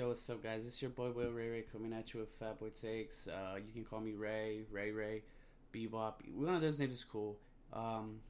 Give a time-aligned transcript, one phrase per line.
[0.00, 0.66] Yo, what's up, guys?
[0.66, 3.28] It's your boy Will Ray Ray coming at you with Fat Boy Takes.
[3.28, 5.24] Uh, you can call me Ray, Ray Ray,
[5.74, 6.14] Bebop.
[6.34, 7.36] One of those names is cool.
[7.70, 8.20] Um,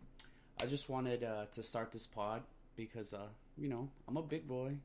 [0.60, 2.42] I just wanted uh, to start this pod
[2.74, 4.78] because, uh, you know, I'm a big boy.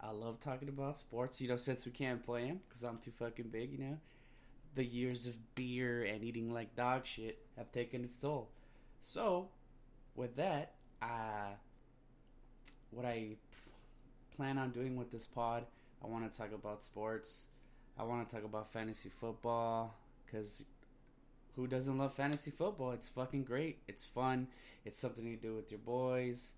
[0.00, 1.40] I love talking about sports.
[1.40, 3.72] You know, since we can't play them because I'm too fucking big.
[3.72, 3.98] You know,
[4.76, 8.48] the years of beer and eating like dog shit have taken its toll.
[9.02, 9.48] So,
[10.14, 11.56] with that, uh,
[12.92, 13.30] what I
[14.36, 15.64] plan on doing with this pod,
[16.02, 17.46] I want to talk about sports.
[17.98, 20.64] I want to talk about fantasy football because
[21.54, 22.92] who doesn't love fantasy football?
[22.92, 23.78] It's fucking great.
[23.86, 24.48] It's fun.
[24.84, 26.52] It's something you do with your boys.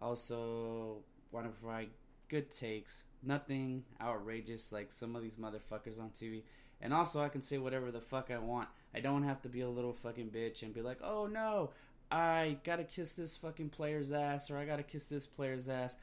[0.00, 0.98] Also,
[1.32, 1.88] want to provide
[2.28, 3.04] good takes.
[3.22, 6.42] Nothing outrageous like some of these motherfuckers on TV.
[6.80, 8.68] And also, I can say whatever the fuck I want.
[8.94, 11.70] I don't have to be a little fucking bitch and be like, oh no,
[12.10, 15.96] I gotta kiss this fucking player's ass or I gotta kiss this player's ass.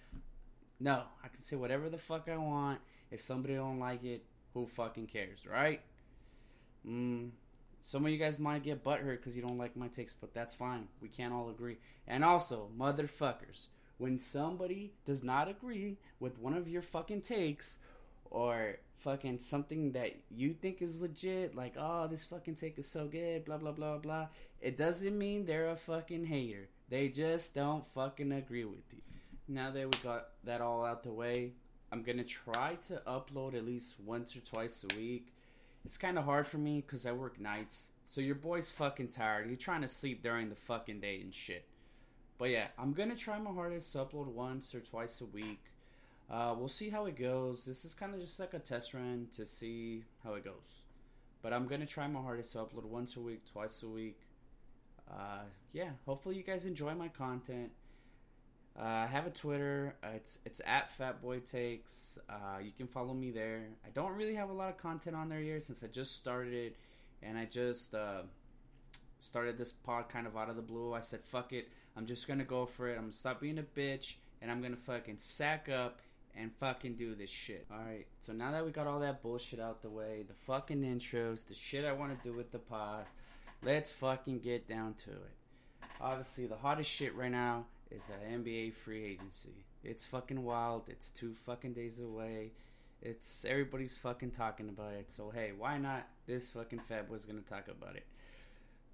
[0.81, 2.79] No, I can say whatever the fuck I want.
[3.11, 5.79] If somebody don't like it, who fucking cares, right?
[6.87, 7.29] Mm,
[7.83, 10.55] some of you guys might get butthurt because you don't like my takes, but that's
[10.55, 10.87] fine.
[10.99, 11.77] We can't all agree.
[12.07, 13.67] And also, motherfuckers,
[13.99, 17.77] when somebody does not agree with one of your fucking takes
[18.31, 23.05] or fucking something that you think is legit, like, oh, this fucking take is so
[23.05, 24.27] good, blah, blah, blah, blah,
[24.59, 26.69] it doesn't mean they're a fucking hater.
[26.89, 29.01] They just don't fucking agree with you.
[29.47, 31.53] Now that we got that all out the way,
[31.91, 35.33] I'm gonna try to upload at least once or twice a week.
[35.83, 37.89] It's kind of hard for me because I work nights.
[38.07, 39.47] So your boy's fucking tired.
[39.47, 41.65] He's trying to sleep during the fucking day and shit.
[42.37, 45.63] But yeah, I'm gonna try my hardest to upload once or twice a week.
[46.29, 47.65] Uh, we'll see how it goes.
[47.65, 50.83] This is kind of just like a test run to see how it goes.
[51.41, 54.19] But I'm gonna try my hardest to upload once a week, twice a week.
[55.11, 57.71] Uh, yeah, hopefully you guys enjoy my content.
[58.79, 59.95] Uh, I have a Twitter.
[60.03, 62.17] Uh, it's it's at Fatboy Takes.
[62.29, 63.65] Uh, you can follow me there.
[63.85, 66.53] I don't really have a lot of content on there yet since I just started
[66.53, 66.77] it,
[67.21, 68.21] and I just uh,
[69.19, 70.93] started this pod kind of out of the blue.
[70.93, 72.93] I said, "Fuck it, I'm just gonna go for it.
[72.93, 76.01] I'm gonna stop being a bitch, and I'm gonna fucking sack up
[76.33, 78.07] and fucking do this shit." All right.
[78.21, 81.55] So now that we got all that bullshit out the way, the fucking intros, the
[81.55, 83.03] shit I want to do with the pod,
[83.61, 85.35] let's fucking get down to it.
[85.99, 89.65] Obviously, the hottest shit right now is the NBA free agency.
[89.83, 90.83] It's fucking wild.
[90.87, 92.51] It's two fucking days away.
[93.01, 95.09] It's everybody's fucking talking about it.
[95.09, 96.07] So hey, why not?
[96.27, 98.05] This fucking fat was gonna talk about it.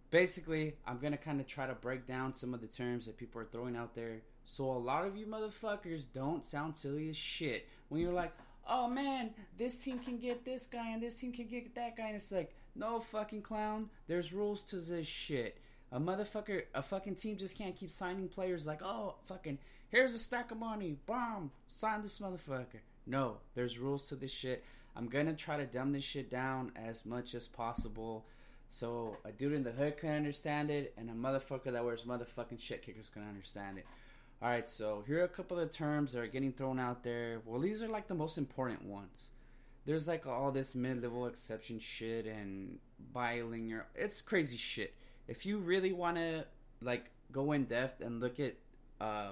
[0.10, 3.42] Basically, I'm gonna kind of try to break down some of the terms that people
[3.42, 4.22] are throwing out there.
[4.46, 8.34] So a lot of you motherfuckers don't sound silly as shit when you're like,
[8.66, 12.08] "Oh man, this team can get this guy and this team can get that guy,"
[12.08, 13.90] and it's like, no fucking clown.
[14.08, 15.58] There's rules to this shit.
[15.92, 19.58] A motherfucker, a fucking team just can't keep signing players like, oh, fucking,
[19.90, 22.82] here's a stack of money, bomb, sign this motherfucker.
[23.06, 24.66] No, there's rules to this shit.
[24.98, 28.26] I'm gonna try to dumb this shit down as much as possible.
[28.70, 32.60] So a dude in the hood can understand it, and a motherfucker that wears motherfucking
[32.60, 33.86] shit kickers can understand it.
[34.42, 37.40] All right, so here are a couple of terms that are getting thrown out there.
[37.46, 39.30] Well, these are like the most important ones.
[39.86, 42.80] There's like all this mid-level exception shit and
[43.14, 43.84] bi-annual.
[43.96, 44.94] It's crazy shit
[45.28, 46.46] if you really want to
[46.82, 48.56] like go in depth and look at
[49.02, 49.32] uh,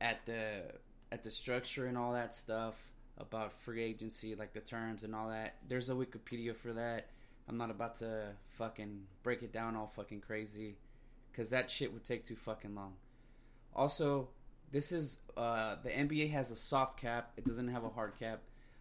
[0.00, 0.62] at the
[1.10, 2.74] at the structure and all that stuff
[3.18, 7.08] about free agency, like the terms and all that, there's a Wikipedia for that.
[7.48, 10.76] I'm not about to fucking break it down all fucking crazy
[11.30, 12.94] because that shit would take too fucking long.
[13.74, 14.28] Also,
[14.70, 17.32] this is uh, the NBA has a soft cap.
[17.36, 18.40] It doesn't have a hard cap.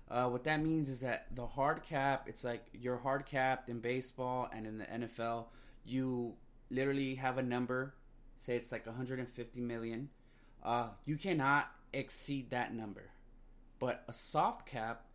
[0.10, 3.80] Uh, what that means is that the hard cap, it's like you're hard capped in
[3.80, 5.46] baseball and in the NFL
[5.86, 6.34] you
[6.70, 7.94] literally have a number,
[8.38, 10.10] say it's like 150 million,
[10.64, 13.12] uh, you cannot exceed that number.
[13.80, 15.06] But a soft cap,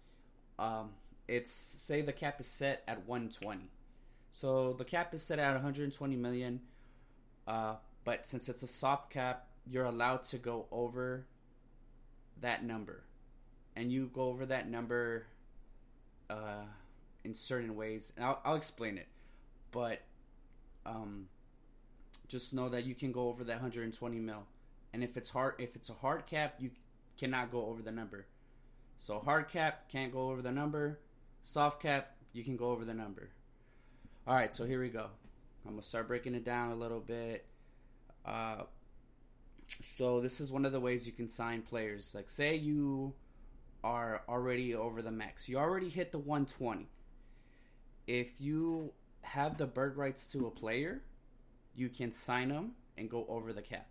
[0.59, 0.91] um,
[1.28, 3.71] it's say the cap is set at 120.
[4.32, 6.60] So the cap is set at 120 million,
[7.47, 11.26] uh, but since it's a soft cap, you're allowed to go over
[12.41, 13.05] that number,
[13.75, 15.26] and you go over that number
[16.29, 16.64] uh,
[17.25, 18.12] in certain ways.
[18.17, 19.08] And I'll, I'll explain it,
[19.70, 20.02] but
[20.87, 21.29] um,
[22.29, 24.44] just know that you can go over that 120 mil.
[24.93, 26.71] And if it's hard, if it's a hard cap, you
[27.19, 28.27] cannot go over the number.
[28.99, 30.99] So hard cap can't go over the number.
[31.44, 33.31] Soft cap, you can go over the number.
[34.27, 35.06] All right, so here we go.
[35.65, 37.44] I'm gonna start breaking it down a little bit.
[38.25, 38.62] Uh,
[39.81, 42.15] so this is one of the ways you can sign players.
[42.15, 43.15] Like, say you
[43.85, 45.49] are already over the max.
[45.49, 46.89] You already hit the 120.
[48.06, 48.93] If you
[49.26, 51.02] have the bird rights to a player,
[51.75, 53.88] you can sign them and go over the cap.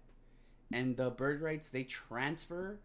[0.72, 2.80] And the bird rights they transfer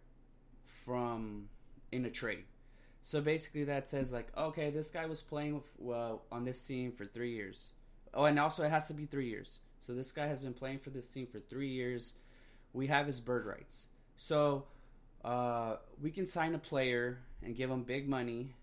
[0.84, 1.48] from
[1.90, 2.44] in a trade.
[3.02, 6.92] So basically, that says like, okay, this guy was playing with, well on this team
[6.92, 7.70] for three years.
[8.12, 9.60] Oh, and also it has to be three years.
[9.80, 12.14] So this guy has been playing for this team for three years.
[12.72, 13.86] We have his bird rights.
[14.16, 14.64] So
[15.24, 18.54] uh, we can sign a player and give him big money.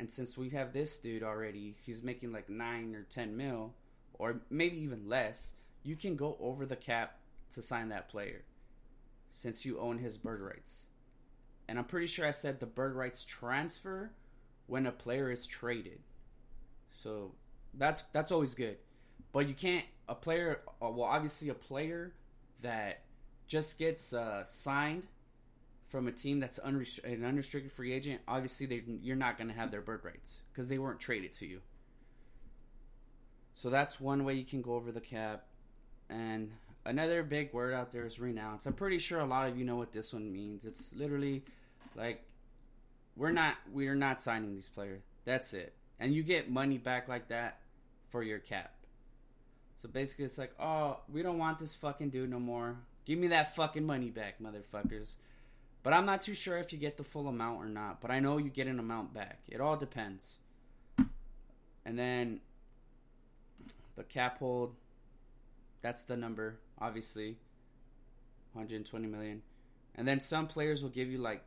[0.00, 3.74] And since we have this dude already, he's making like nine or ten mil,
[4.14, 5.52] or maybe even less.
[5.82, 7.18] You can go over the cap
[7.54, 8.44] to sign that player,
[9.30, 10.86] since you own his bird rights.
[11.68, 14.12] And I'm pretty sure I said the bird rights transfer
[14.66, 16.00] when a player is traded.
[17.02, 17.34] So
[17.74, 18.78] that's that's always good.
[19.32, 20.62] But you can't a player.
[20.80, 22.14] Uh, well, obviously a player
[22.62, 23.02] that
[23.46, 25.08] just gets uh, signed
[25.90, 28.20] from a team that's an unrestricted free agent.
[28.28, 31.60] Obviously, you're not going to have their bird rights because they weren't traded to you.
[33.54, 35.44] So that's one way you can go over the cap.
[36.08, 36.52] And
[36.86, 38.66] another big word out there is renounce.
[38.66, 40.64] I'm pretty sure a lot of you know what this one means.
[40.64, 41.42] It's literally
[41.96, 42.22] like
[43.16, 45.02] we're not we're not signing these players.
[45.24, 45.74] That's it.
[45.98, 47.58] And you get money back like that
[48.08, 48.72] for your cap.
[49.76, 52.76] So basically it's like, "Oh, we don't want this fucking dude no more.
[53.04, 55.14] Give me that fucking money back, motherfuckers."
[55.82, 58.20] But I'm not too sure if you get the full amount or not, but I
[58.20, 59.40] know you get an amount back.
[59.48, 60.38] It all depends.
[61.86, 62.40] And then
[63.96, 64.74] the cap hold
[65.82, 67.38] that's the number, obviously.
[68.52, 69.42] 120 million.
[69.94, 71.42] And then some players will give you like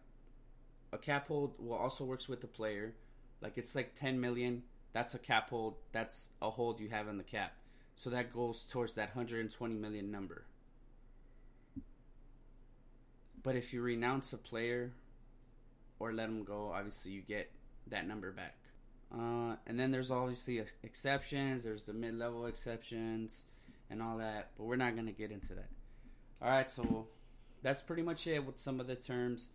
[0.92, 2.94] a cap hold will also works with the player.
[3.42, 4.64] Like it's like 10 million.
[4.94, 5.76] That's a cap hold.
[5.92, 7.54] That's a hold you have in the cap.
[7.96, 10.46] So that goes towards that 120 million number.
[13.44, 14.92] But if you renounce a player
[16.00, 17.52] or let him go, obviously you get
[17.88, 18.56] that number back.
[19.14, 21.64] Uh, and then there's obviously exceptions.
[21.64, 23.44] There's the mid-level exceptions
[23.90, 25.70] and all that, but we're not going to get into that.
[26.42, 27.08] All right, so
[27.62, 29.50] that's pretty much it with some of the terms.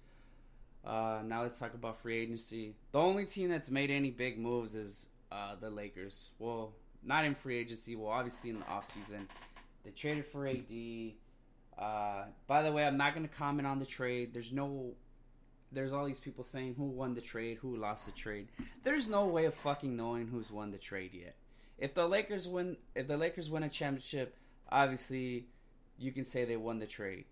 [0.84, 2.74] Uh, now let's talk about free agency.
[2.92, 6.30] The only team that's made any big moves is uh, the Lakers.
[6.38, 7.96] Well, not in free agency.
[7.96, 9.26] Well, obviously in the offseason.
[9.84, 10.70] They traded for AD.
[11.78, 14.34] Uh, by the way, I'm not going to comment on the trade.
[14.34, 14.92] There's no.
[15.70, 18.48] There's all these people saying who won the trade, who lost the trade.
[18.84, 21.36] There's no way of fucking knowing who's won the trade yet
[21.78, 24.36] if the Lakers win, if the Lakers win a championship,
[24.70, 25.46] obviously
[25.98, 27.24] you can say they won the trade.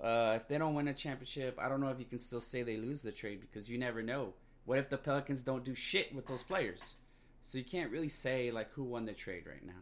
[0.00, 2.62] Uh, if they don't win a championship, I don't know if you can still say
[2.62, 4.34] they lose the trade because you never know.
[4.64, 6.94] What if the Pelicans don't do shit with those players?
[7.42, 9.80] So you can't really say like who won the trade right now.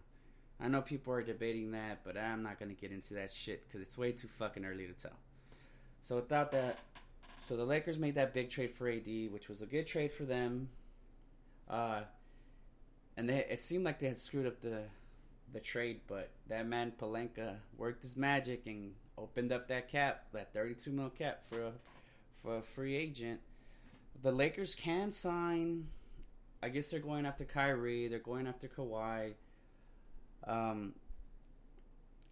[0.60, 3.80] I know people are debating that, but I'm not gonna get into that shit because
[3.82, 5.16] it's way too fucking early to tell.
[6.02, 6.78] So without that,
[7.46, 10.24] so the Lakers made that big trade for AD, which was a good trade for
[10.24, 10.68] them.
[11.68, 12.02] Uh,
[13.16, 14.82] and they it seemed like they had screwed up the
[15.52, 20.52] the trade, but that man Pelinka worked his magic and opened up that cap, that
[20.52, 21.72] 32 mil cap for a,
[22.42, 23.40] for a free agent.
[24.22, 25.88] The Lakers can sign.
[26.62, 28.08] I guess they're going after Kyrie.
[28.08, 29.34] They're going after Kawhi.
[30.44, 30.94] Um,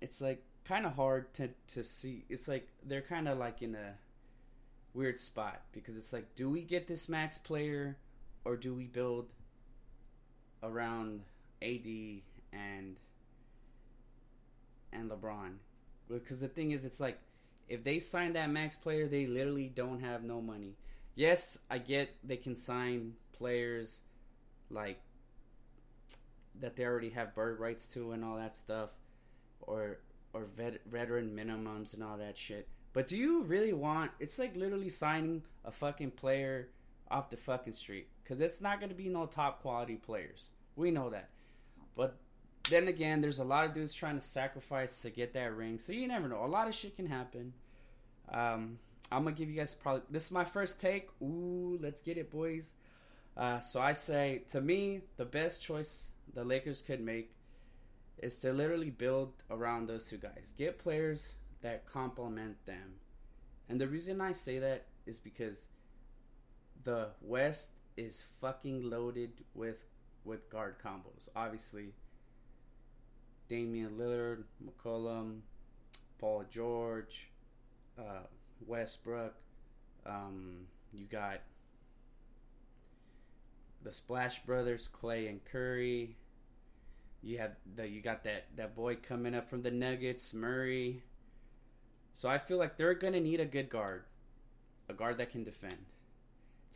[0.00, 2.24] it's like kind of hard to to see.
[2.28, 3.94] It's like they're kind of like in a
[4.92, 7.96] weird spot because it's like, do we get this max player
[8.44, 9.26] or do we build
[10.64, 11.22] around
[11.62, 11.86] AD
[12.52, 12.96] and
[14.92, 15.56] and LeBron.
[16.08, 17.18] Because the thing is, it's like
[17.68, 20.76] if they sign that max player, they literally don't have no money.
[21.14, 24.00] Yes, I get they can sign players
[24.70, 25.00] like
[26.60, 28.90] that they already have bird rights to and all that stuff,
[29.60, 29.98] or
[30.32, 32.68] or vet, veteran minimums and all that shit.
[32.92, 34.12] But do you really want?
[34.20, 36.68] It's like literally signing a fucking player
[37.10, 40.50] off the fucking street because it's not going to be no top quality players.
[40.76, 41.30] We know that.
[41.96, 42.16] But
[42.70, 45.92] then again, there's a lot of dudes trying to sacrifice to get that ring, so
[45.92, 46.44] you never know.
[46.44, 47.52] A lot of shit can happen.
[48.30, 48.78] Um,
[49.12, 51.08] I'm gonna give you guys probably this is my first take.
[51.22, 52.72] Ooh, let's get it, boys.
[53.36, 57.34] Uh, so I say, to me, the best choice the Lakers could make
[58.18, 60.52] is to literally build around those two guys.
[60.56, 61.28] Get players
[61.62, 62.94] that complement them.
[63.68, 65.66] And the reason I say that is because
[66.84, 69.84] the West is fucking loaded with
[70.24, 71.28] with guard combos.
[71.36, 71.92] Obviously,
[73.48, 75.40] Damian Lillard, McCollum,
[76.18, 77.28] Paul George,
[77.98, 78.26] uh,
[78.66, 79.34] Westbrook.
[80.06, 81.40] Um, you got
[83.84, 86.16] the Splash Brothers, Clay and Curry.
[87.22, 91.02] You have the you got that that boy coming up from the Nuggets, Murray.
[92.12, 94.04] So I feel like they're gonna need a good guard,
[94.88, 95.76] a guard that can defend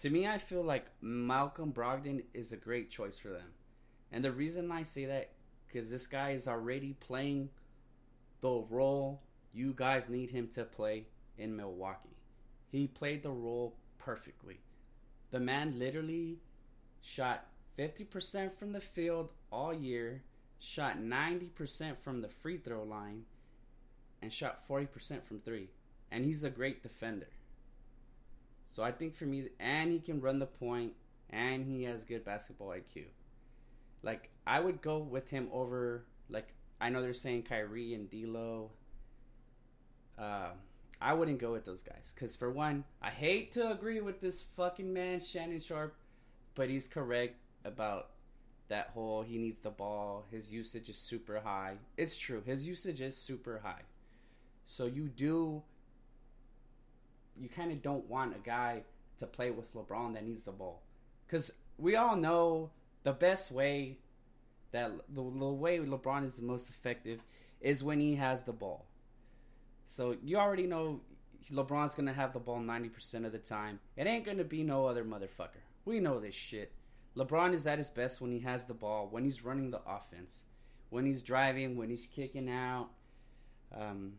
[0.01, 3.53] to me, I feel like Malcolm Brogdon is a great choice for them.
[4.13, 5.33] And the reason I say that,
[5.67, 7.51] because this guy is already playing
[8.41, 9.23] the role
[9.53, 12.17] you guys need him to play in Milwaukee.
[12.71, 14.61] He played the role perfectly.
[15.31, 16.39] The man literally
[17.09, 17.47] shot
[17.79, 20.23] 50% from the field all year,
[20.59, 23.25] shot 90% from the free throw line,
[24.21, 25.69] and shot 40% from three.
[26.11, 27.29] And he's a great defender.
[28.73, 30.93] So I think for me, and he can run the point,
[31.31, 33.05] and he has good basketball IQ.
[34.03, 36.05] Like I would go with him over.
[36.29, 36.49] Like
[36.81, 38.71] I know they're saying Kyrie and D'Lo.
[40.19, 40.51] Uh,
[41.01, 44.43] I wouldn't go with those guys because for one, I hate to agree with this
[44.57, 45.97] fucking man Shannon Sharpe,
[46.59, 48.09] but he's correct about
[48.67, 50.25] that whole he needs the ball.
[50.29, 51.77] His usage is super high.
[51.97, 52.43] It's true.
[52.45, 53.83] His usage is super high.
[54.67, 55.63] So you do
[57.41, 58.83] you kind of don't want a guy
[59.21, 60.83] to play with LeBron that needs the ball.
[61.29, 62.71] Cuz we all know
[63.05, 63.99] the best way
[64.73, 67.21] that the, the way LeBron is the most effective
[67.61, 68.85] is when he has the ball.
[69.85, 71.03] So you already know
[71.53, 73.79] LeBron's going to have the ball 90% of the time.
[73.97, 75.63] It ain't going to be no other motherfucker.
[75.89, 76.71] We know this shit.
[77.17, 80.45] LeBron is at his best when he has the ball, when he's running the offense,
[80.91, 82.91] when he's driving, when he's kicking out.
[83.75, 84.13] Um,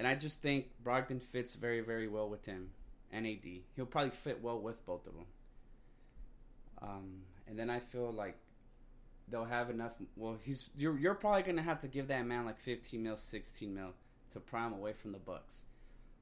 [0.00, 2.70] and I just think Brogdon fits very, very well with him
[3.12, 3.44] and AD.
[3.76, 5.26] He'll probably fit well with both of them.
[6.82, 8.36] Um, and then I feel like
[9.28, 9.92] they'll have enough.
[10.16, 13.72] Well, he's you're you're probably gonna have to give that man like 15 mil, 16
[13.72, 13.92] mil
[14.32, 15.66] to prime away from the Bucks.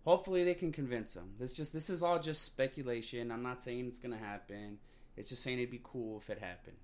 [0.05, 1.31] Hopefully, they can convince him.
[1.39, 3.31] This just this is all just speculation.
[3.31, 4.79] I'm not saying it's gonna happen.
[5.17, 6.77] It's just saying it'd be cool if it happened.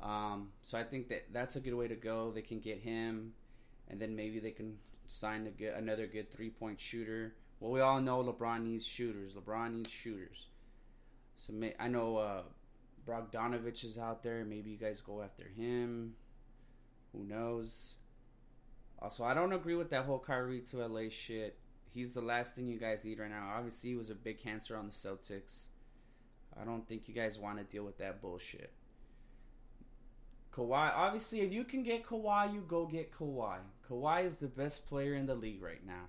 [0.00, 2.30] Um, so I think that that's a good way to go.
[2.30, 3.32] They can get him,
[3.88, 7.34] and then maybe they can sign good, another good three point shooter.
[7.60, 9.34] Well, we all know LeBron needs shooters.
[9.34, 10.48] LeBron needs shooters.
[11.36, 12.42] So may, I know uh,
[13.06, 14.44] Bogdanovich is out there.
[14.44, 16.14] Maybe you guys go after him.
[17.12, 17.94] Who knows?
[19.00, 21.58] Also, I don't agree with that whole Kyrie to LA shit.
[21.94, 23.52] He's the last thing you guys need right now.
[23.56, 25.66] Obviously, he was a big cancer on the Celtics.
[26.60, 28.72] I don't think you guys want to deal with that bullshit.
[30.54, 33.58] Kawhi, obviously, if you can get Kawhi, you go get Kawhi.
[33.88, 36.04] Kawhi is the best player in the league right now.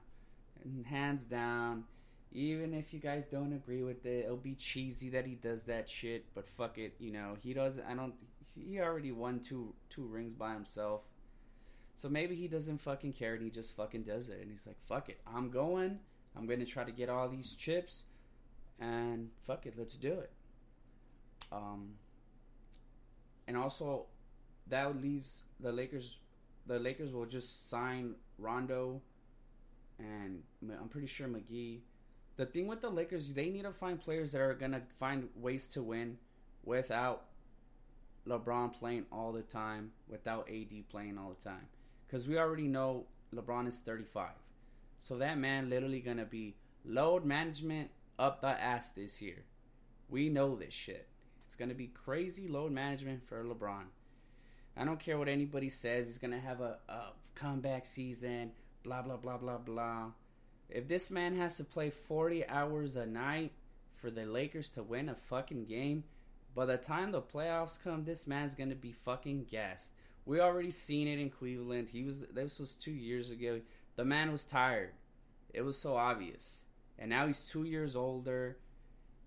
[0.63, 1.85] And hands down,
[2.31, 5.89] even if you guys don't agree with it, it'll be cheesy that he does that
[5.89, 6.25] shit.
[6.33, 7.85] But fuck it, you know he doesn't.
[7.85, 8.13] I don't.
[8.55, 11.01] He already won two two rings by himself,
[11.95, 14.39] so maybe he doesn't fucking care and he just fucking does it.
[14.41, 15.99] And he's like, fuck it, I'm going.
[16.35, 18.05] I'm gonna try to get all these chips,
[18.79, 20.31] and fuck it, let's do it.
[21.51, 21.91] Um,
[23.47, 24.07] and also
[24.67, 26.17] that leaves the Lakers.
[26.65, 29.01] The Lakers will just sign Rondo,
[29.99, 30.41] and
[30.81, 31.81] I'm pretty sure McGee
[32.35, 35.67] the thing with the Lakers, they need to find players that are gonna find ways
[35.67, 36.17] to win
[36.63, 37.25] without
[38.27, 41.67] LeBron playing all the time, without AD playing all the time.
[42.13, 44.29] Because we already know LeBron is 35,
[44.99, 46.53] so that man literally gonna be
[46.85, 47.89] load management
[48.19, 49.45] up the ass this year.
[50.09, 51.07] We know this shit.
[51.47, 53.85] It's gonna be crazy load management for LeBron.
[54.77, 56.05] I don't care what anybody says.
[56.05, 58.51] He's gonna have a, a comeback season.
[58.83, 60.11] Blah blah blah blah blah.
[60.69, 63.53] If this man has to play 40 hours a night
[63.95, 66.03] for the Lakers to win a fucking game,
[66.53, 69.93] by the time the playoffs come, this man's gonna be fucking gassed.
[70.25, 71.89] We already seen it in Cleveland.
[71.89, 73.61] He was this was two years ago.
[73.95, 74.93] The man was tired.
[75.53, 76.65] It was so obvious.
[76.97, 78.57] And now he's two years older.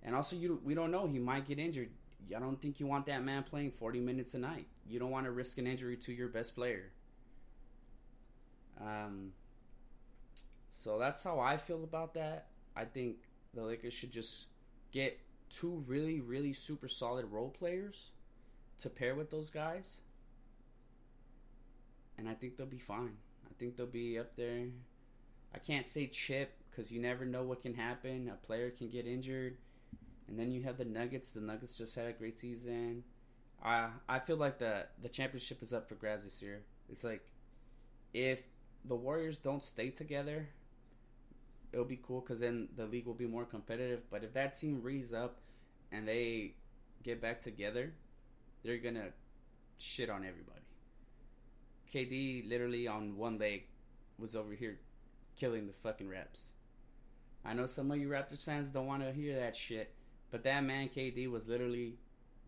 [0.03, 1.07] And also, you we don't know.
[1.07, 1.91] He might get injured.
[2.35, 4.67] I don't think you want that man playing 40 minutes a night.
[4.89, 6.91] You don't want to risk an injury to your best player.
[8.81, 9.33] Um,
[10.71, 12.47] so that's how I feel about that.
[12.75, 13.17] I think
[13.55, 14.47] the Lakers should just
[14.93, 15.19] get
[15.51, 18.11] two really, really super solid role players
[18.81, 19.99] to pair with those guys.
[22.19, 23.17] And I think they'll be fine.
[23.47, 24.67] I think they'll be up there.
[25.55, 28.31] I can't say chip because you never know what can happen.
[28.33, 29.57] A player can get injured.
[30.29, 31.31] And then you have the Nuggets.
[31.31, 33.05] The Nuggets just had a great season.
[33.63, 36.63] I I feel like the the championship is up for grabs this year.
[36.91, 37.27] It's like
[38.13, 38.43] if
[38.85, 40.49] the Warriors don't stay together,
[41.73, 44.03] it'll be cool because then the league will be more competitive.
[44.11, 45.39] But if that team rees up
[45.93, 46.55] and they
[47.03, 47.93] get back together,
[48.63, 49.09] they're gonna
[49.79, 50.66] shit on everybody.
[51.97, 53.63] KD literally on one leg
[54.19, 54.79] was over here
[55.39, 56.51] killing the fucking reps.
[57.43, 59.95] I know some of you Raptors fans don't want to hear that shit,
[60.31, 61.95] but that man KD was literally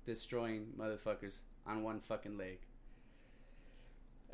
[0.04, 2.58] destroying motherfuckers on one fucking leg.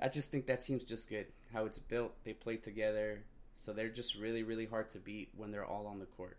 [0.02, 1.26] I just think that team's just good.
[1.52, 3.22] How it's built, they play together.
[3.54, 6.38] So they're just really, really hard to beat when they're all on the court.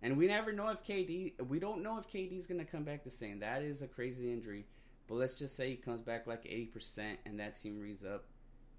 [0.00, 3.10] And we never know if KD, we don't know if KD's to come back the
[3.10, 3.40] same.
[3.40, 4.64] That is a crazy injury.
[5.06, 8.24] But let's just say he comes back like 80% and that team reads up.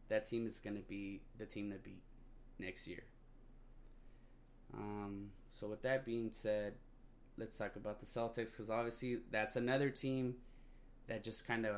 [0.10, 2.04] That team is going to be the team to beat
[2.60, 3.04] next year.
[4.74, 6.74] Um, so with that being said,
[7.38, 10.36] let's talk about the Celtics because obviously that's another team
[11.08, 11.76] that just kind of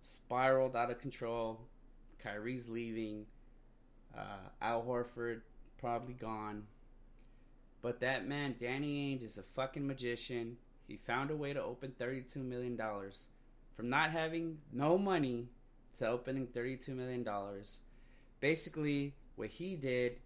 [0.00, 1.60] spiraled out of control.
[2.22, 3.26] Kyrie's leaving.
[4.16, 5.42] Uh, Al Horford
[5.78, 6.64] probably gone.
[7.82, 10.56] But that man, Danny Ainge, is a fucking magician.
[10.86, 12.80] He found a way to open $32 million.
[13.78, 15.46] From not having no money
[15.98, 17.24] to opening $32 million.
[18.40, 20.16] Basically, what he did,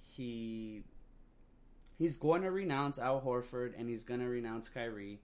[0.00, 0.84] he
[1.98, 5.20] he's going to renounce Al Horford and he's going to renounce Kyrie.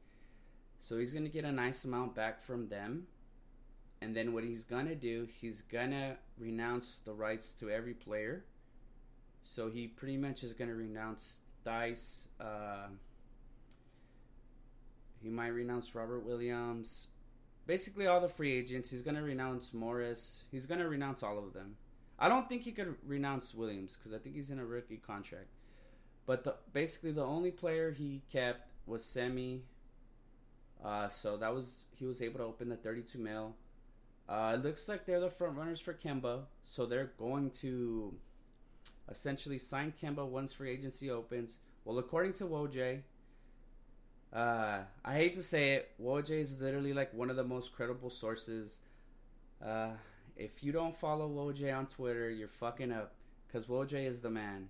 [0.78, 3.06] So he's going to get a nice amount back from them.
[4.02, 7.94] And then what he's going to do, he's going to renounce the rights to every
[7.94, 8.44] player.
[9.42, 12.28] So he pretty much is going to renounce Theis.
[12.38, 12.88] Uh,
[15.22, 17.06] he might renounce Robert Williams.
[17.66, 18.90] Basically, all the free agents.
[18.90, 20.44] He's going to renounce Morris.
[20.50, 21.76] He's going to renounce all of them.
[22.18, 25.48] I don't think he could renounce Williams because I think he's in a rookie contract.
[26.26, 29.62] But the, basically, the only player he kept was Semi.
[30.84, 33.54] Uh, so that was he was able to open the 32 mil.
[34.28, 38.14] Uh, it looks like they're the front runners for Kemba, so they're going to
[39.10, 41.58] essentially sign Kemba once free agency opens.
[41.84, 43.00] Well, according to Woj,
[44.32, 48.10] uh, I hate to say it, Woj is literally like one of the most credible
[48.10, 48.78] sources.
[49.64, 49.90] Uh,
[50.36, 53.14] if you don't follow Woj on Twitter, you're fucking up,
[53.46, 54.68] because Woj is the man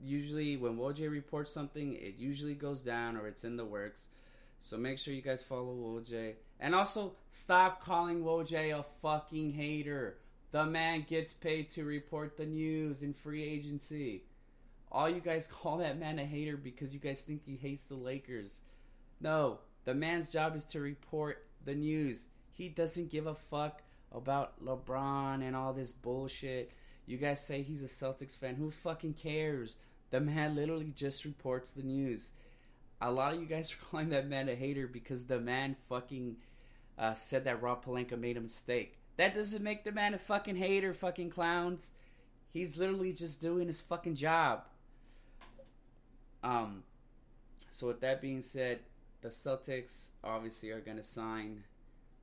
[0.00, 4.06] usually when Woj reports something, it usually goes down or it's in the works.
[4.60, 6.34] So make sure you guys follow Woj.
[6.58, 10.18] And also, stop calling Woj a fucking hater.
[10.52, 14.24] The man gets paid to report the news in free agency.
[14.90, 17.94] All you guys call that man a hater because you guys think he hates the
[17.94, 18.60] Lakers.
[19.20, 22.28] No, the man's job is to report the news.
[22.52, 26.72] He doesn't give a fuck about LeBron and all this bullshit.
[27.06, 28.56] You guys say he's a Celtics fan.
[28.56, 29.76] Who fucking cares?
[30.10, 32.30] The man literally just reports the news.
[33.00, 36.36] A lot of you guys are calling that man a hater because the man fucking
[36.98, 38.98] uh, said that Rob Pelinka made a mistake.
[39.16, 41.90] That doesn't make the man a fucking hater, fucking clowns.
[42.52, 44.64] He's literally just doing his fucking job.
[46.46, 46.84] Um,
[47.70, 48.78] so with that being said,
[49.20, 51.64] the Celtics obviously are gonna sign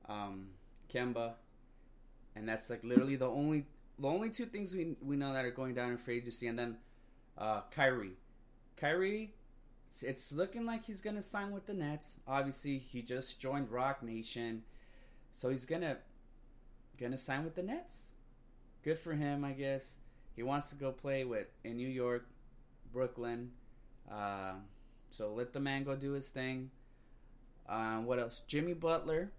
[0.08, 0.48] um,
[0.92, 1.32] Kemba,
[2.34, 3.66] and that's like literally the only
[3.98, 6.58] the only two things we we know that are going down in free agency, and
[6.58, 6.76] then
[7.36, 8.16] uh, Kyrie.
[8.78, 9.34] Kyrie,
[9.90, 12.14] it's, it's looking like he's gonna sign with the Nets.
[12.26, 14.62] Obviously, he just joined Roc Nation,
[15.34, 15.98] so he's gonna
[16.98, 18.12] gonna sign with the Nets.
[18.82, 19.96] Good for him, I guess.
[20.34, 22.26] He wants to go play with in New York,
[22.90, 23.50] Brooklyn.
[24.10, 24.54] Uh,
[25.10, 26.70] so let the man go do his thing.
[27.68, 28.42] Uh, what else?
[28.46, 29.30] Jimmy Butler.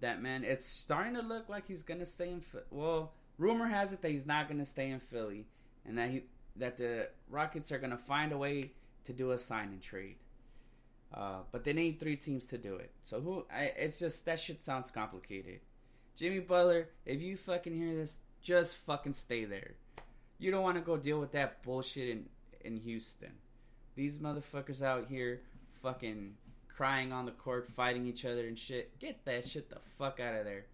[0.00, 2.42] That man, it's starting to look like he's gonna stay in.
[2.70, 5.46] Well, rumor has it that he's not gonna stay in Philly,
[5.86, 6.24] and that he
[6.56, 8.72] that the Rockets are gonna find a way
[9.04, 10.16] to do a sign and trade.
[11.14, 12.90] Uh, but they need three teams to do it.
[13.04, 13.46] So who?
[13.50, 15.60] I, it's just that shit sounds complicated.
[16.14, 19.76] Jimmy Butler, if you fucking hear this, just fucking stay there.
[20.38, 22.28] You don't want to go deal with that bullshit in
[22.60, 23.32] in Houston.
[23.96, 25.40] These motherfuckers out here
[25.82, 26.34] fucking
[26.68, 28.98] crying on the court, fighting each other and shit.
[28.98, 30.66] Get that shit the fuck out of there.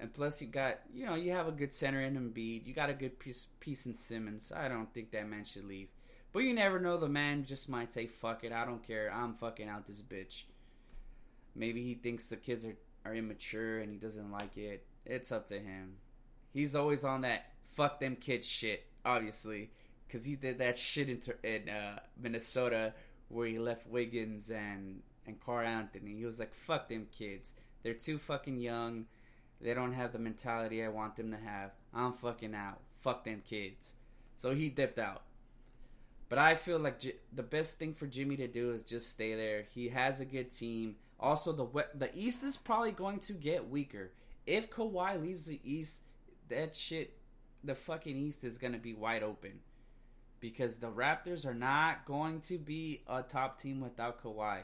[0.00, 2.66] And plus, you got you know you have a good center in Embiid.
[2.66, 4.52] You got a good piece piece in Simmons.
[4.54, 5.88] I don't think that man should leave.
[6.32, 6.96] But you never know.
[6.96, 9.12] The man just might say, "Fuck it, I don't care.
[9.12, 10.44] I'm fucking out this bitch."
[11.54, 14.86] Maybe he thinks the kids are are immature and he doesn't like it.
[15.04, 15.96] It's up to him.
[16.52, 19.70] He's always on that fuck them kids shit, obviously,
[20.08, 22.94] because he did that shit in, in uh, Minnesota
[23.28, 26.16] where he left Wiggins and and Karl-Anthony.
[26.16, 27.52] He was like, "Fuck them kids.
[27.82, 29.06] They're too fucking young."
[29.60, 31.72] They don't have the mentality I want them to have.
[31.92, 32.78] I'm fucking out.
[33.00, 33.94] Fuck them kids.
[34.36, 35.22] So he dipped out.
[36.28, 39.34] But I feel like J- the best thing for Jimmy to do is just stay
[39.34, 39.64] there.
[39.74, 40.96] He has a good team.
[41.18, 44.12] Also, the the East is probably going to get weaker.
[44.46, 46.02] If Kawhi leaves the East,
[46.48, 47.18] that shit,
[47.64, 49.60] the fucking East is to be wide open.
[50.40, 54.60] Because the Raptors are not going to be a top team without Kawhi.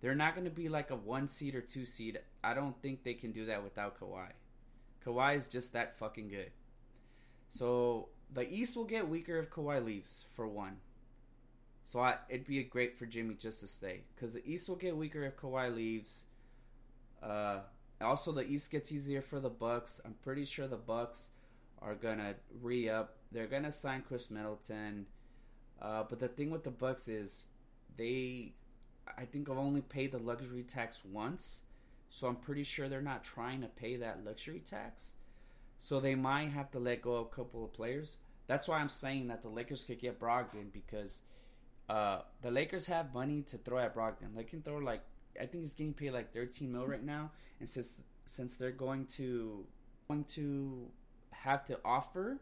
[0.00, 2.18] They're not going to be like a one seed or two seed.
[2.42, 4.28] I don't think they can do that without Kawhi.
[5.06, 6.50] Kawhi is just that fucking good.
[7.48, 10.78] So the East will get weaker if Kawhi leaves, for one.
[11.84, 14.96] So I, it'd be great for Jimmy just to stay because the East will get
[14.96, 16.24] weaker if Kawhi leaves.
[17.22, 17.60] Uh,
[18.00, 20.00] also, the East gets easier for the Bucks.
[20.04, 21.30] I'm pretty sure the Bucks
[21.80, 23.16] are gonna re up.
[23.32, 25.06] They're gonna sign Khris Middleton.
[25.80, 27.44] Uh, but the thing with the Bucks is
[27.96, 28.54] they
[29.16, 31.62] I think I've only paid the luxury tax once,
[32.08, 35.14] so I'm pretty sure they're not trying to pay that luxury tax.
[35.78, 38.16] So they might have to let go of a couple of players.
[38.46, 41.22] That's why I'm saying that the Lakers could get Brogdon because
[41.88, 44.34] uh, the Lakers have money to throw at Brogdon.
[44.36, 45.02] They can throw like
[45.40, 49.06] I think he's getting paid like 13 mil right now, and since since they're going
[49.06, 49.66] to
[50.08, 50.86] going to
[51.30, 52.40] have to offer,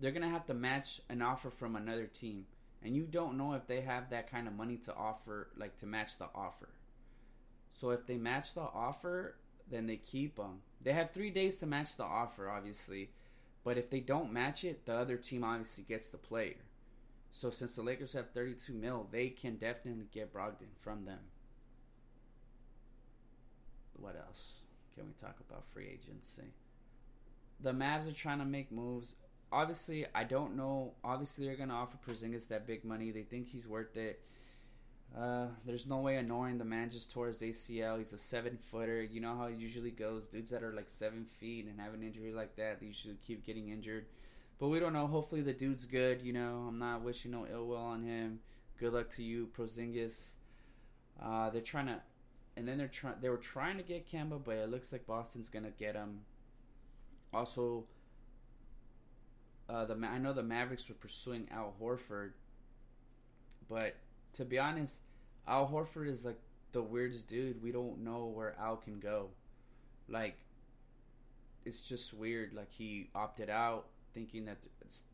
[0.00, 2.46] they're gonna have to match an offer from another team,
[2.82, 5.86] and you don't know if they have that kind of money to offer, like to
[5.86, 6.70] match the offer.
[7.72, 9.36] So if they match the offer,
[9.70, 10.60] then they keep them.
[10.82, 13.10] They have three days to match the offer, obviously,
[13.64, 16.56] but if they don't match it, the other team obviously gets the player.
[17.32, 21.20] So since the Lakers have 32 mil, they can definitely get Brogdon from them.
[23.94, 24.54] What else
[24.94, 26.54] can we talk about free agency?
[27.60, 29.14] The Mavs are trying to make moves.
[29.52, 30.94] Obviously, I don't know.
[31.02, 33.10] Obviously, they're going to offer Porzingis that big money.
[33.10, 34.20] They think he's worth it.
[35.18, 37.98] Uh, there's no way ignoring the man just tore his ACL.
[37.98, 39.02] He's a seven footer.
[39.02, 40.26] You know how it usually goes.
[40.26, 43.44] Dudes that are like seven feet and have an injury like that, they usually keep
[43.44, 44.06] getting injured.
[44.60, 45.06] But we don't know.
[45.06, 46.22] Hopefully the dude's good.
[46.22, 48.40] You know, I'm not wishing no ill will on him.
[48.78, 50.34] Good luck to you, Porzingis.
[51.20, 52.00] Uh, they're trying to,
[52.56, 53.14] and then they're trying.
[53.20, 56.20] They were trying to get Kemba, but it looks like Boston's gonna get him.
[57.32, 57.84] Also,
[59.70, 62.32] uh, the I know the Mavericks were pursuing Al Horford,
[63.68, 63.94] but
[64.34, 65.00] to be honest,
[65.46, 66.40] Al Horford is like
[66.72, 67.62] the weirdest dude.
[67.62, 69.28] We don't know where Al can go.
[70.08, 70.36] Like,
[71.64, 72.52] it's just weird.
[72.52, 74.58] Like he opted out, thinking that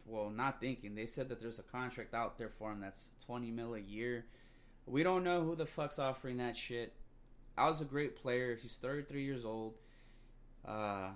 [0.07, 0.95] well, not thinking.
[0.95, 4.25] They said that there's a contract out there for him that's twenty mil a year.
[4.87, 6.95] We don't know who the fuck's offering that shit.
[7.59, 8.57] Al's a great player.
[8.61, 9.75] He's 33 years old.
[10.65, 11.09] Uh,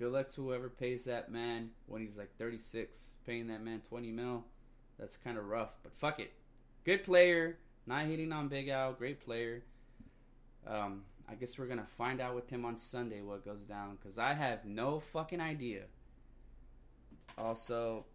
[0.00, 3.16] good luck to whoever pays that man when he's like 36.
[3.26, 4.44] Paying that man 20 mil.
[4.98, 6.32] That's kind of rough, but fuck it.
[6.84, 7.58] Good player.
[7.86, 8.94] Not hitting on Big Al.
[8.94, 9.62] Great player.
[10.66, 14.18] Um, I guess we're gonna find out with him on Sunday what goes down because
[14.18, 15.84] I have no fucking idea.
[17.36, 18.06] Also,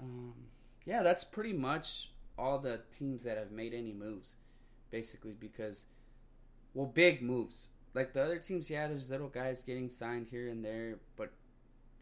[0.00, 0.34] um,
[0.84, 4.34] yeah, that's pretty much all the teams that have made any moves,
[4.90, 5.86] basically because,
[6.74, 7.68] well, big moves.
[7.96, 11.32] Like the other teams, yeah, there's little guys getting signed here and there, but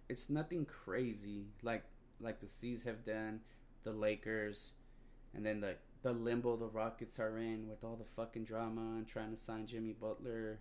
[0.09, 1.85] it's nothing crazy like
[2.21, 3.39] like the C's have done
[3.85, 4.73] the Lakers,
[5.37, 9.07] and then the the limbo the Rockets are in with all the fucking drama and
[9.07, 10.59] trying to sign Jimmy Butler.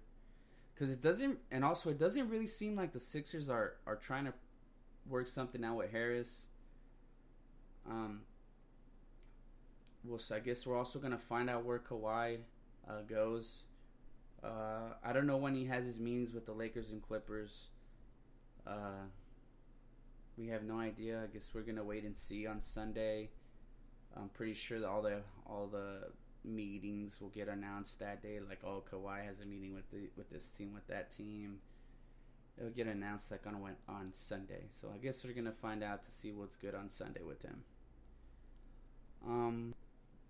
[0.76, 4.26] Because it doesn't, and also it doesn't really seem like the Sixers are are trying
[4.26, 4.34] to
[5.10, 6.46] work something out with Harris.
[7.90, 8.22] Um.
[10.06, 12.38] Well, so I guess we're also gonna find out where Kawhi
[12.88, 13.64] uh, goes.
[14.44, 17.68] Uh, I don't know when he has his meetings with the Lakers and Clippers.
[18.68, 19.06] Uh,
[20.38, 21.22] we have no idea.
[21.24, 23.30] I guess we're gonna wait and see on Sunday.
[24.18, 26.10] I'm pretty sure that all the all the
[26.44, 28.40] meetings will get announced that day.
[28.48, 31.60] Like, oh, Kawhi has a meeting with the with this team with that team.
[32.58, 33.56] It'll get announced like on
[33.88, 34.64] on Sunday.
[34.82, 37.64] So I guess we're gonna find out to see what's good on Sunday with him.
[39.26, 39.74] Um.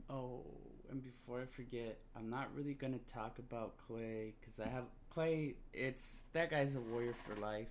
[0.10, 0.42] Oh,
[0.90, 5.56] and before I forget, I'm not really gonna talk about Clay because I have Clay.
[5.74, 7.68] It's that guy's a warrior for life.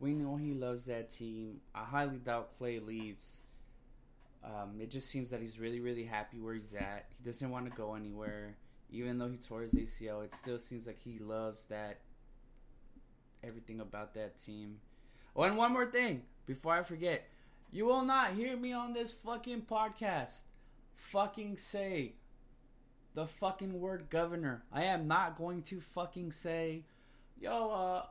[0.00, 1.60] We know he loves that team.
[1.74, 3.40] I highly doubt Clay leaves.
[4.44, 7.06] Um, it just seems that he's really, really happy where he's at.
[7.16, 8.56] He doesn't want to go anywhere.
[8.90, 11.98] Even though he tore his ACL, it still seems like he loves that
[13.42, 14.78] everything about that team.
[15.34, 17.26] Oh, and one more thing before I forget.
[17.72, 20.42] You will not hear me on this fucking podcast
[20.96, 22.14] fucking say
[23.14, 24.64] the fucking word governor.
[24.72, 26.84] I am not going to fucking say,
[27.40, 28.02] yo, uh,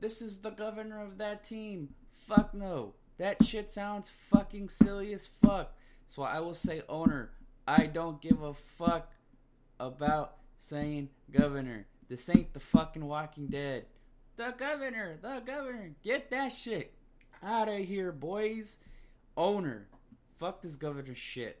[0.00, 1.90] this is the governor of that team.
[2.26, 2.94] Fuck no.
[3.18, 5.74] That shit sounds fucking silly as fuck.
[6.06, 7.32] So I will say owner.
[7.68, 9.12] I don't give a fuck
[9.78, 11.86] about saying governor.
[12.08, 13.84] This ain't the fucking Walking Dead.
[14.36, 15.90] The governor, the governor.
[16.02, 16.94] Get that shit
[17.42, 18.78] out of here, boys.
[19.36, 19.86] Owner.
[20.38, 21.59] Fuck this governor shit.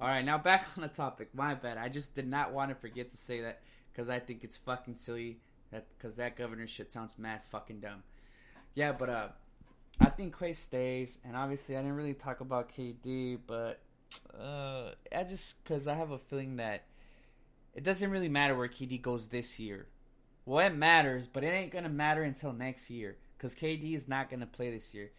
[0.00, 1.28] Alright, now back on the topic.
[1.34, 1.76] My bad.
[1.76, 3.60] I just did not want to forget to say that
[3.92, 5.40] because I think it's fucking silly
[5.72, 8.02] that because that governor shit sounds mad fucking dumb.
[8.74, 9.28] Yeah, but uh,
[10.00, 13.80] I think Clay stays, and obviously I didn't really talk about KD, but
[14.38, 16.84] uh, I just because I have a feeling that
[17.74, 19.86] it doesn't really matter where KD goes this year.
[20.46, 24.30] Well, it matters, but it ain't gonna matter until next year because KD is not
[24.30, 25.10] gonna play this year.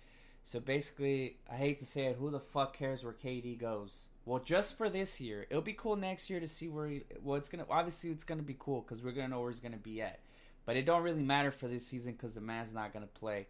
[0.43, 4.07] So basically, I hate to say it, who the fuck cares where KD goes?
[4.25, 6.87] Well, just for this year, it'll be cool next year to see where.
[6.87, 9.59] He, well, it's gonna obviously it's gonna be cool because we're gonna know where he's
[9.59, 10.19] gonna be at.
[10.65, 13.47] But it don't really matter for this season because the man's not gonna play.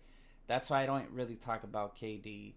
[0.48, 2.54] That's why I don't really talk about KD.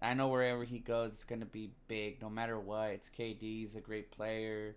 [0.00, 2.90] I know wherever he goes, it's gonna be big, no matter what.
[2.90, 3.40] It's KD.
[3.40, 4.76] He's a great player.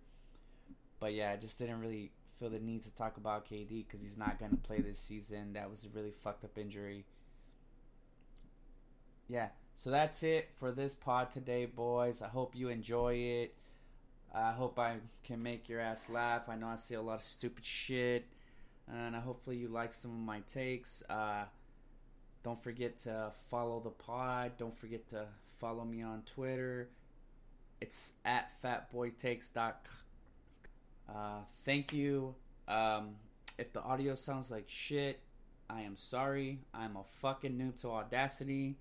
[0.99, 4.17] But yeah, I just didn't really feel the need to talk about KD because he's
[4.17, 5.53] not gonna play this season.
[5.53, 7.05] That was a really fucked up injury.
[9.29, 12.21] Yeah, So that's it for this pod today, boys.
[12.21, 13.53] I hope you enjoy it.
[14.33, 16.49] I hope I can make your ass laugh.
[16.49, 18.25] I know I see a lot of stupid shit,
[18.91, 21.03] and hopefully you like some of my takes.
[21.09, 21.45] Uh,
[22.43, 24.53] don't forget to follow the pod.
[24.57, 25.25] Don't forget to
[25.57, 26.89] follow me on Twitter.
[27.81, 29.73] It's at fatboytakes.com.
[31.07, 32.33] Uh, thank you.
[32.67, 33.15] Um,
[33.57, 35.19] if the audio sounds like shit,
[35.69, 36.59] I am sorry.
[36.73, 38.75] I'm a fucking noob to Audacity.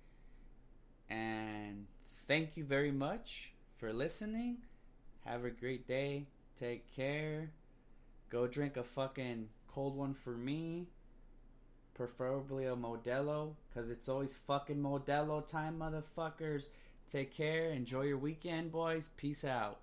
[1.09, 1.87] And
[2.27, 4.57] thank you very much for listening.
[5.25, 6.27] Have a great day.
[6.59, 7.51] Take care.
[8.29, 10.87] Go drink a fucking cold one for me.
[11.93, 13.53] Preferably a Modelo.
[13.69, 16.65] Because it's always fucking Modelo time, motherfuckers.
[17.11, 17.71] Take care.
[17.71, 19.09] Enjoy your weekend, boys.
[19.17, 19.79] Peace out.